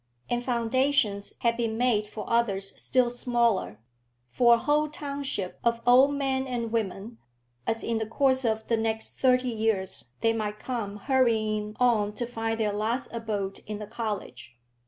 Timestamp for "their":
12.59-12.73